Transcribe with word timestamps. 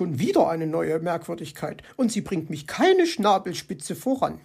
Schon 0.00 0.18
wieder 0.18 0.48
eine 0.48 0.66
neue 0.66 0.98
Merkwürdigkeit, 0.98 1.82
und 1.98 2.10
sie 2.10 2.22
bringt 2.22 2.48
mich 2.48 2.66
keine 2.66 3.06
Schnabelspitze 3.06 3.94
voran. 3.94 4.40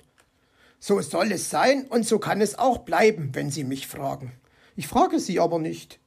So 0.82 1.00
soll 1.00 1.32
es 1.32 1.50
sein, 1.50 1.86
und 1.88 2.06
so 2.06 2.20
kann 2.20 2.42
es 2.42 2.60
auch 2.60 2.80
bleiben, 2.80 3.30
wenn 3.32 3.50
Sie 3.50 3.64
mich 3.64 3.88
fragen. 3.88 4.34
Ich 4.76 4.90
frage 4.90 5.18
Sie 5.18 5.40
aber 5.40 5.60
nicht. 5.60 6.02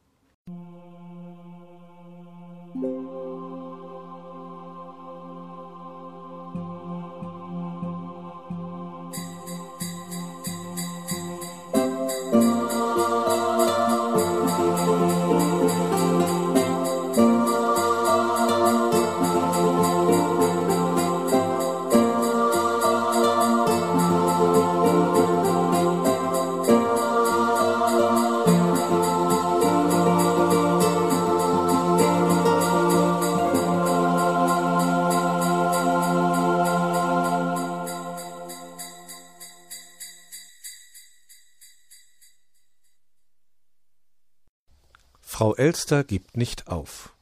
Frau 45.38 45.54
Elster 45.54 46.02
gibt 46.02 46.36
nicht 46.36 46.66
auf. 46.66 47.14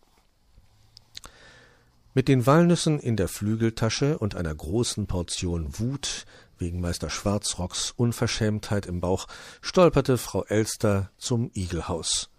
Mit 2.15 2.29
den 2.29 2.47
Walnüssen 2.47 2.99
in 2.99 3.15
der 3.15 3.29
Flügeltasche 3.29 4.17
und 4.17 4.35
einer 4.35 4.55
großen 4.55 5.07
Portion 5.07 5.79
Wut 5.79 6.25
wegen 6.57 6.81
Meister 6.81 7.11
Schwarzrocks 7.11 7.91
Unverschämtheit 7.91 8.87
im 8.87 9.01
Bauch 9.01 9.27
stolperte 9.61 10.17
Frau 10.17 10.45
Elster 10.45 11.11
zum 11.19 11.51
Igelhaus. 11.53 12.31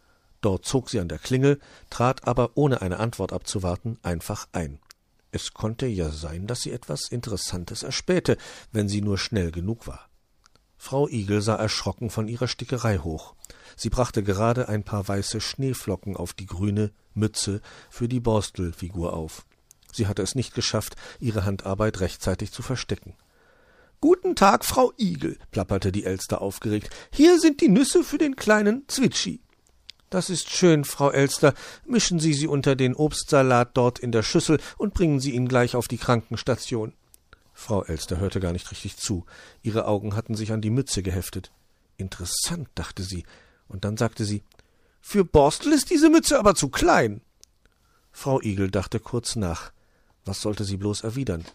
Dort 0.42 0.66
zog 0.66 0.90
sie 0.90 1.00
an 1.00 1.10
der 1.10 1.20
Klingel, 1.20 1.60
trat 1.92 2.28
aber, 2.28 2.54
ohne 2.56 2.82
eine 2.82 2.98
Antwort 2.98 3.32
abzuwarten, 3.32 4.00
einfach 4.02 4.48
ein. 4.54 4.80
Es 5.30 5.54
konnte 5.54 5.86
ja 5.86 6.10
sein, 6.10 6.48
dass 6.48 6.62
sie 6.62 6.72
etwas 6.72 7.08
Interessantes 7.08 7.84
erspähte, 7.84 8.38
wenn 8.72 8.90
sie 8.90 9.02
nur 9.02 9.20
schnell 9.20 9.52
genug 9.52 9.86
war. 9.86 10.07
Frau 10.88 11.10
Igel 11.10 11.42
sah 11.42 11.56
erschrocken 11.56 12.10
von 12.10 12.30
ihrer 12.30 12.48
Stickerei 12.48 13.00
hoch. 13.00 13.36
Sie 13.76 13.90
brachte 13.90 14.24
gerade 14.24 14.70
ein 14.70 14.84
paar 14.84 15.06
weiße 15.06 15.42
Schneeflocken 15.42 16.16
auf 16.16 16.32
die 16.32 16.46
grüne 16.46 16.92
Mütze 17.14 17.60
für 17.90 18.08
die 18.08 18.22
Borstelfigur 18.22 19.12
auf. 19.12 19.46
Sie 19.92 20.08
hatte 20.08 20.22
es 20.22 20.34
nicht 20.34 20.56
geschafft, 20.56 20.96
ihre 21.20 21.44
Handarbeit 21.44 22.00
rechtzeitig 22.00 22.54
zu 22.54 22.62
verstecken. 22.62 23.16
Guten 24.00 24.34
Tag, 24.38 24.64
Frau 24.64 24.94
Igel, 24.98 25.38
plapperte 25.52 25.92
die 25.92 26.06
Elster 26.06 26.42
aufgeregt. 26.42 26.90
Hier 27.12 27.38
sind 27.38 27.60
die 27.60 27.68
Nüsse 27.68 28.06
für 28.06 28.18
den 28.18 28.38
kleinen 28.38 28.88
Zwitschi. 28.88 29.42
Das 30.10 30.30
ist 30.30 30.50
schön, 30.50 30.86
Frau 30.86 31.12
Elster. 31.12 31.54
Mischen 31.86 32.22
Sie 32.22 32.34
sie 32.34 32.48
unter 32.48 32.78
den 32.78 32.96
Obstsalat 32.96 33.72
dort 33.74 34.00
in 34.00 34.14
der 34.14 34.24
Schüssel 34.24 34.62
und 34.78 34.94
bringen 34.94 35.20
Sie 35.20 35.32
ihn 35.32 35.50
gleich 35.50 35.76
auf 35.76 35.90
die 35.90 35.98
Krankenstation. 35.98 36.94
Frau 37.60 37.84
Elster 37.84 38.20
hörte 38.20 38.40
gar 38.40 38.52
nicht 38.52 38.70
richtig 38.70 38.98
zu. 38.98 39.26
Ihre 39.64 39.88
Augen 39.88 40.16
hatten 40.16 40.36
sich 40.36 40.52
an 40.52 40.62
die 40.62 40.70
Mütze 40.70 41.02
geheftet. 41.02 41.52
Interessant, 41.98 42.70
dachte 42.76 43.02
sie, 43.02 43.26
und 43.68 43.84
dann 43.84 43.98
sagte 43.98 44.26
sie 44.26 44.44
Für 45.02 45.26
Borstel 45.26 45.74
ist 45.74 45.90
diese 45.90 46.12
Mütze 46.12 46.38
aber 46.38 46.54
zu 46.54 46.70
klein. 46.70 47.20
Frau 48.12 48.40
Igel 48.42 48.70
dachte 48.70 49.00
kurz 49.00 49.36
nach. 49.36 49.72
Was 50.24 50.40
sollte 50.40 50.66
sie 50.66 50.78
bloß 50.78 51.02
erwidern? 51.02 51.46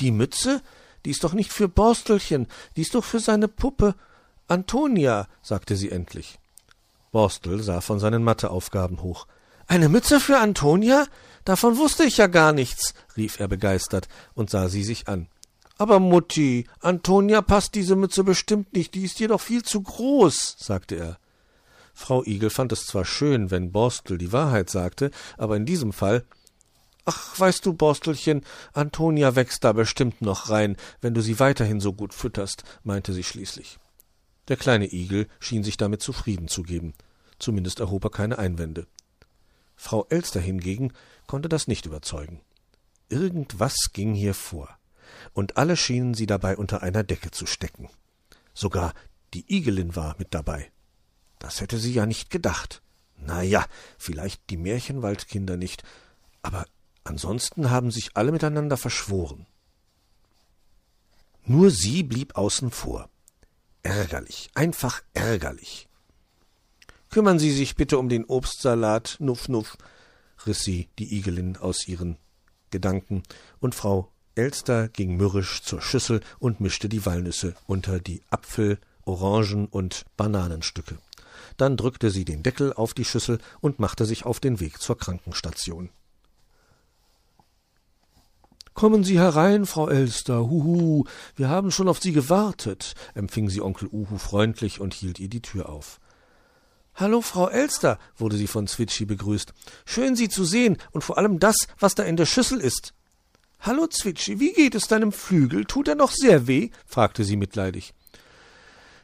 Die 0.00 0.10
Mütze? 0.10 0.62
Die 1.04 1.10
ist 1.10 1.22
doch 1.22 1.34
nicht 1.34 1.52
für 1.52 1.68
Borstelchen, 1.68 2.46
die 2.74 2.80
ist 2.80 2.94
doch 2.94 3.04
für 3.04 3.20
seine 3.20 3.48
Puppe 3.48 3.94
Antonia, 4.48 5.28
sagte 5.42 5.76
sie 5.76 5.90
endlich. 5.90 6.38
Borstel 7.10 7.62
sah 7.62 7.82
von 7.82 7.98
seinen 8.00 8.24
Matheaufgaben 8.24 9.02
hoch. 9.02 9.26
Eine 9.66 9.90
Mütze 9.90 10.18
für 10.18 10.38
Antonia? 10.38 11.06
Davon 11.44 11.76
wusste 11.76 12.04
ich 12.04 12.18
ja 12.18 12.26
gar 12.26 12.52
nichts, 12.52 12.94
rief 13.16 13.40
er 13.40 13.48
begeistert 13.48 14.08
und 14.34 14.50
sah 14.50 14.68
sie 14.68 14.84
sich 14.84 15.08
an. 15.08 15.28
Aber 15.78 15.98
Mutti, 15.98 16.66
Antonia 16.80 17.42
passt 17.42 17.74
diese 17.74 17.96
Mütze 17.96 18.22
bestimmt 18.22 18.72
nicht, 18.72 18.94
die 18.94 19.04
ist 19.04 19.18
dir 19.18 19.28
doch 19.28 19.40
viel 19.40 19.62
zu 19.62 19.82
groß, 19.82 20.56
sagte 20.58 20.94
er. 20.94 21.18
Frau 21.94 22.24
Igel 22.24 22.50
fand 22.50 22.72
es 22.72 22.86
zwar 22.86 23.04
schön, 23.04 23.50
wenn 23.50 23.72
Borstel 23.72 24.18
die 24.18 24.32
Wahrheit 24.32 24.70
sagte, 24.70 25.10
aber 25.36 25.56
in 25.56 25.66
diesem 25.66 25.92
Fall 25.92 26.24
Ach, 27.04 27.38
weißt 27.38 27.66
du, 27.66 27.72
Borstelchen, 27.72 28.42
Antonia 28.72 29.34
wächst 29.34 29.64
da 29.64 29.72
bestimmt 29.72 30.22
noch 30.22 30.50
rein, 30.50 30.76
wenn 31.00 31.14
du 31.14 31.20
sie 31.20 31.40
weiterhin 31.40 31.80
so 31.80 31.92
gut 31.92 32.14
fütterst, 32.14 32.62
meinte 32.84 33.12
sie 33.12 33.24
schließlich. 33.24 33.78
Der 34.48 34.56
kleine 34.56 34.92
Igel 34.92 35.26
schien 35.40 35.64
sich 35.64 35.76
damit 35.76 36.00
zufrieden 36.00 36.46
zu 36.46 36.62
geben. 36.62 36.94
Zumindest 37.40 37.80
erhob 37.80 38.04
er 38.04 38.10
keine 38.10 38.38
Einwände. 38.38 38.86
Frau 39.74 40.06
Elster 40.10 40.40
hingegen 40.40 40.92
konnte 41.26 41.48
das 41.48 41.66
nicht 41.66 41.86
überzeugen. 41.86 42.40
Irgendwas 43.08 43.90
ging 43.92 44.14
hier 44.14 44.34
vor, 44.34 44.68
und 45.32 45.56
alle 45.56 45.76
schienen 45.76 46.14
sie 46.14 46.26
dabei 46.26 46.56
unter 46.56 46.82
einer 46.82 47.04
Decke 47.04 47.30
zu 47.30 47.46
stecken. 47.46 47.88
Sogar 48.54 48.94
die 49.34 49.44
Igelin 49.54 49.96
war 49.96 50.14
mit 50.18 50.34
dabei. 50.34 50.70
Das 51.38 51.60
hätte 51.60 51.78
sie 51.78 51.92
ja 51.92 52.06
nicht 52.06 52.30
gedacht. 52.30 52.82
Na 53.16 53.42
ja, 53.42 53.66
vielleicht 53.98 54.50
die 54.50 54.56
Märchenwaldkinder 54.56 55.56
nicht, 55.56 55.82
aber 56.42 56.66
ansonsten 57.04 57.70
haben 57.70 57.90
sich 57.90 58.16
alle 58.16 58.32
miteinander 58.32 58.76
verschworen. 58.76 59.46
Nur 61.44 61.70
sie 61.70 62.02
blieb 62.02 62.36
außen 62.36 62.70
vor. 62.70 63.08
Ärgerlich, 63.82 64.50
einfach 64.54 65.02
ärgerlich. 65.12 65.88
Kümmern 67.10 67.38
Sie 67.38 67.52
sich 67.52 67.74
bitte 67.74 67.98
um 67.98 68.08
den 68.08 68.24
Obstsalat, 68.24 69.16
Nuff, 69.18 69.48
Nuff, 69.48 69.76
riß 70.46 70.60
sie 70.60 70.88
die 70.98 71.16
Igelin 71.16 71.56
aus 71.56 71.86
ihren 71.86 72.16
Gedanken, 72.70 73.22
und 73.60 73.74
Frau 73.74 74.12
Elster 74.34 74.88
ging 74.88 75.16
mürrisch 75.16 75.62
zur 75.62 75.82
Schüssel 75.82 76.20
und 76.38 76.60
mischte 76.60 76.88
die 76.88 77.04
Walnüsse 77.04 77.54
unter 77.66 78.00
die 78.00 78.22
Apfel, 78.30 78.78
Orangen 79.04 79.66
und 79.66 80.04
Bananenstücke. 80.16 80.98
Dann 81.56 81.76
drückte 81.76 82.10
sie 82.10 82.24
den 82.24 82.42
Deckel 82.42 82.72
auf 82.72 82.94
die 82.94 83.04
Schüssel 83.04 83.38
und 83.60 83.78
machte 83.78 84.06
sich 84.06 84.24
auf 84.24 84.40
den 84.40 84.60
Weg 84.60 84.80
zur 84.80 84.96
Krankenstation. 84.96 85.90
Kommen 88.74 89.04
Sie 89.04 89.18
herein, 89.18 89.66
Frau 89.66 89.88
Elster, 89.88 90.48
huhu, 90.48 91.04
wir 91.36 91.50
haben 91.50 91.70
schon 91.70 91.88
auf 91.88 92.00
Sie 92.00 92.12
gewartet, 92.12 92.94
empfing 93.14 93.50
sie 93.50 93.60
Onkel 93.60 93.88
Uhu 93.92 94.16
freundlich 94.16 94.80
und 94.80 94.94
hielt 94.94 95.20
ihr 95.20 95.28
die 95.28 95.42
Tür 95.42 95.68
auf. 95.68 96.00
Hallo, 96.94 97.22
Frau 97.22 97.48
Elster, 97.48 97.98
wurde 98.16 98.36
sie 98.36 98.46
von 98.46 98.66
Zwitschi 98.66 99.06
begrüßt. 99.06 99.52
Schön, 99.86 100.14
Sie 100.14 100.28
zu 100.28 100.44
sehen 100.44 100.76
und 100.90 101.02
vor 101.02 101.16
allem 101.16 101.38
das, 101.38 101.56
was 101.78 101.94
da 101.94 102.02
in 102.02 102.16
der 102.16 102.26
Schüssel 102.26 102.60
ist. 102.60 102.92
Hallo, 103.60 103.86
Zwitschi, 103.86 104.40
wie 104.40 104.52
geht 104.52 104.74
es 104.74 104.88
deinem 104.88 105.12
Flügel? 105.12 105.64
Tut 105.64 105.88
er 105.88 105.94
noch 105.94 106.10
sehr 106.12 106.46
weh? 106.46 106.70
fragte 106.84 107.24
sie 107.24 107.36
mitleidig. 107.36 107.94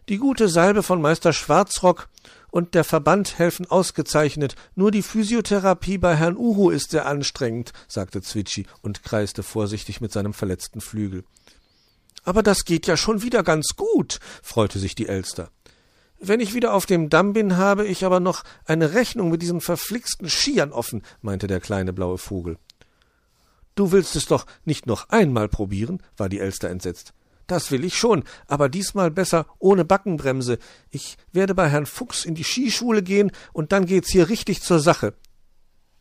Die 0.08 0.18
gute 0.18 0.48
Salbe 0.48 0.82
von 0.82 1.00
Meister 1.00 1.32
Schwarzrock 1.32 2.08
und 2.50 2.74
der 2.74 2.84
Verband 2.84 3.38
helfen 3.38 3.66
ausgezeichnet. 3.66 4.54
Nur 4.74 4.90
die 4.90 5.02
Physiotherapie 5.02 5.98
bei 5.98 6.16
Herrn 6.16 6.36
Uhu 6.36 6.70
ist 6.70 6.90
sehr 6.90 7.06
anstrengend, 7.06 7.72
sagte 7.88 8.20
Zwitschi 8.20 8.66
und 8.82 9.02
kreiste 9.02 9.42
vorsichtig 9.42 10.00
mit 10.00 10.12
seinem 10.12 10.34
verletzten 10.34 10.80
Flügel. 10.80 11.24
Aber 12.24 12.42
das 12.42 12.64
geht 12.64 12.86
ja 12.86 12.96
schon 12.96 13.22
wieder 13.22 13.42
ganz 13.42 13.76
gut, 13.76 14.18
freute 14.42 14.78
sich 14.78 14.94
die 14.94 15.08
Elster. 15.08 15.50
Wenn 16.20 16.40
ich 16.40 16.54
wieder 16.54 16.74
auf 16.74 16.86
dem 16.86 17.10
Damm 17.10 17.32
bin, 17.32 17.56
habe 17.56 17.86
ich 17.86 18.04
aber 18.04 18.18
noch 18.18 18.42
eine 18.64 18.94
Rechnung 18.94 19.30
mit 19.30 19.40
diesen 19.40 19.60
verflixten 19.60 20.28
Skiern 20.28 20.72
offen, 20.72 21.02
meinte 21.22 21.46
der 21.46 21.60
kleine 21.60 21.92
blaue 21.92 22.18
Vogel. 22.18 22.58
Du 23.76 23.92
willst 23.92 24.16
es 24.16 24.26
doch 24.26 24.44
nicht 24.64 24.86
noch 24.86 25.08
einmal 25.10 25.48
probieren? 25.48 26.02
war 26.16 26.28
die 26.28 26.40
Elster 26.40 26.68
entsetzt. 26.68 27.14
Das 27.46 27.70
will 27.70 27.84
ich 27.84 27.96
schon, 27.96 28.24
aber 28.48 28.68
diesmal 28.68 29.10
besser 29.10 29.46
ohne 29.58 29.84
Backenbremse. 29.84 30.58
Ich 30.90 31.16
werde 31.32 31.54
bei 31.54 31.68
Herrn 31.68 31.86
Fuchs 31.86 32.24
in 32.24 32.34
die 32.34 32.44
Skischule 32.44 33.02
gehen 33.02 33.30
und 33.52 33.70
dann 33.70 33.86
geht's 33.86 34.10
hier 34.10 34.28
richtig 34.28 34.60
zur 34.60 34.80
Sache. 34.80 35.14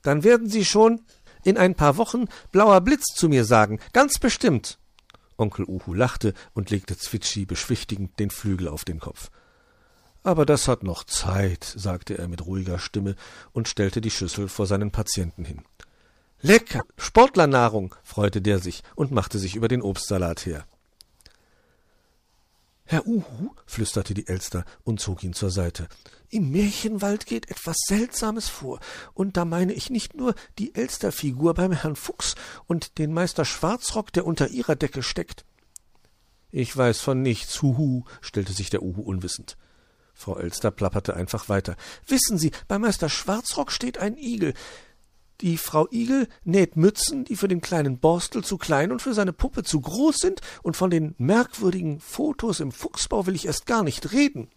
Dann 0.02 0.24
werden 0.24 0.50
Sie 0.50 0.66
schon 0.66 1.02
in 1.44 1.58
ein 1.58 1.76
paar 1.76 1.98
Wochen 1.98 2.26
blauer 2.52 2.82
Blitz 2.82 3.14
zu 3.14 3.30
mir 3.30 3.46
sagen, 3.46 3.80
ganz 3.94 4.18
bestimmt. 4.18 4.80
Onkel 5.38 5.66
Uhu 5.66 5.94
lachte 5.94 6.34
und 6.54 6.72
legte 6.72 6.98
Zwitschi 6.98 7.46
beschwichtigend 7.46 8.20
den 8.20 8.32
Flügel 8.32 8.68
auf 8.68 8.84
den 8.84 9.00
Kopf. 9.00 9.30
Aber 10.28 10.46
das 10.46 10.68
hat 10.68 10.84
noch 10.84 11.06
Zeit, 11.06 11.64
sagte 11.64 12.18
er 12.18 12.28
mit 12.28 12.46
ruhiger 12.46 12.80
Stimme 12.80 13.16
und 13.54 13.70
stellte 13.70 14.02
die 14.02 14.12
Schüssel 14.12 14.50
vor 14.50 14.68
seinen 14.68 14.92
Patienten 14.92 15.46
hin. 15.46 15.62
Lecker, 16.42 16.84
Sportlernahrung, 16.98 17.96
freute 18.04 18.42
der 18.42 18.60
sich 18.60 18.84
und 18.96 19.14
machte 19.14 19.40
sich 19.40 19.56
über 19.56 19.70
den 19.70 19.82
Obstsalat 19.82 20.46
her. 20.46 20.66
Herr 22.84 23.08
Uhu, 23.08 23.52
flüsterte 23.66 24.14
die 24.14 24.28
Elster 24.28 24.66
und 24.84 25.00
zog 25.00 25.24
ihn 25.24 25.32
zur 25.32 25.50
Seite. 25.50 25.88
Im 26.30 26.52
Märchenwald 26.52 27.26
geht 27.26 27.50
etwas 27.50 27.78
Seltsames 27.88 28.50
vor, 28.50 28.82
und 29.14 29.38
da 29.38 29.46
meine 29.46 29.72
ich 29.72 29.90
nicht 29.90 30.14
nur 30.14 30.36
die 30.60 30.76
Elsterfigur 30.76 31.54
beim 31.54 31.72
Herrn 31.72 31.96
Fuchs 31.96 32.36
und 32.66 32.98
den 32.98 33.14
Meister 33.14 33.46
Schwarzrock, 33.46 34.12
der 34.12 34.26
unter 34.26 34.50
ihrer 34.50 34.76
Decke 34.76 35.04
steckt. 35.04 35.46
Ich 36.52 36.76
weiß 36.76 37.00
von 37.00 37.22
nichts, 37.22 37.62
huhu, 37.62 38.04
stellte 38.20 38.52
sich 38.52 38.70
der 38.70 38.84
Uhu 38.84 39.02
unwissend. 39.02 39.56
Frau 40.18 40.36
Elster 40.36 40.72
plapperte 40.72 41.16
einfach 41.16 41.48
weiter. 41.48 41.76
Wissen 42.08 42.40
Sie, 42.40 42.52
bei 42.68 42.80
Meister 42.80 43.08
Schwarzrock 43.08 43.72
steht 43.72 44.00
ein 44.00 44.18
Igel. 44.18 44.56
Die 45.42 45.58
Frau 45.58 45.88
Igel 45.92 46.28
näht 46.44 46.76
Mützen, 46.76 47.24
die 47.24 47.36
für 47.36 47.48
den 47.48 47.62
kleinen 47.62 48.00
Borstel 48.00 48.44
zu 48.44 48.58
klein 48.58 48.92
und 48.92 49.04
für 49.04 49.14
seine 49.14 49.32
Puppe 49.32 49.62
zu 49.62 49.80
groß 49.80 50.18
sind, 50.18 50.42
und 50.64 50.76
von 50.76 50.90
den 50.90 51.14
merkwürdigen 51.20 52.00
Fotos 52.00 52.60
im 52.60 52.72
Fuchsbau 52.72 53.28
will 53.28 53.36
ich 53.36 53.46
erst 53.46 53.68
gar 53.68 53.84
nicht 53.84 54.12
reden. 54.12 54.50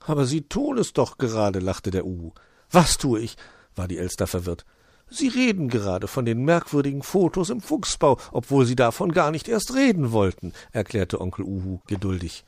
Aber 0.00 0.26
Sie 0.26 0.42
tun 0.42 0.76
es 0.76 0.92
doch 0.92 1.18
gerade, 1.18 1.60
lachte 1.60 1.92
der 1.92 2.04
Uhu. 2.04 2.32
Was 2.72 2.98
tue 2.98 3.20
ich? 3.20 3.36
war 3.76 3.86
die 3.86 3.98
Elster 3.98 4.26
verwirrt. 4.26 4.64
Sie 5.08 5.28
reden 5.28 5.68
gerade 5.68 6.08
von 6.08 6.24
den 6.24 6.44
merkwürdigen 6.44 7.04
Fotos 7.04 7.50
im 7.50 7.60
Fuchsbau, 7.60 8.18
obwohl 8.32 8.66
Sie 8.66 8.74
davon 8.74 9.12
gar 9.12 9.30
nicht 9.30 9.46
erst 9.46 9.72
reden 9.72 10.10
wollten, 10.10 10.52
erklärte 10.72 11.20
Onkel 11.20 11.44
Uhu 11.44 11.78
geduldig. 11.86 12.44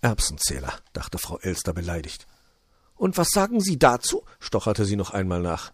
Erbsenzähler, 0.00 0.72
dachte 0.92 1.18
Frau 1.18 1.38
Elster 1.38 1.72
beleidigt. 1.72 2.26
Und 2.94 3.18
was 3.18 3.28
sagen 3.28 3.60
Sie 3.60 3.78
dazu? 3.78 4.24
stocherte 4.40 4.84
sie 4.84 4.96
noch 4.96 5.10
einmal 5.10 5.42
nach. 5.42 5.72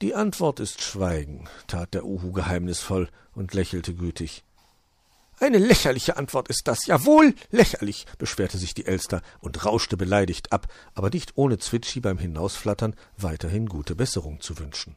Die 0.00 0.14
Antwort 0.14 0.60
ist 0.60 0.80
Schweigen, 0.80 1.48
tat 1.66 1.92
der 1.92 2.04
Uhu 2.04 2.32
geheimnisvoll 2.32 3.08
und 3.34 3.52
lächelte 3.52 3.94
gütig. 3.94 4.44
Eine 5.38 5.58
lächerliche 5.58 6.16
Antwort 6.16 6.48
ist 6.48 6.62
das, 6.64 6.86
jawohl, 6.86 7.34
lächerlich, 7.50 8.06
beschwerte 8.18 8.58
sich 8.58 8.74
die 8.74 8.84
Elster 8.84 9.22
und 9.40 9.64
rauschte 9.64 9.96
beleidigt 9.96 10.52
ab, 10.52 10.68
aber 10.94 11.10
nicht 11.10 11.32
ohne 11.36 11.58
Zwitschi 11.58 12.00
beim 12.00 12.18
Hinausflattern 12.18 12.94
weiterhin 13.16 13.66
gute 13.66 13.94
Besserung 13.94 14.40
zu 14.40 14.58
wünschen. 14.58 14.96